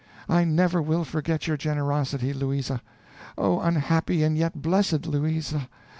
[0.27, 2.81] I never will forget your generosity, Louisa.
[3.37, 5.69] Oh, unhappy and yet blessed Louisa!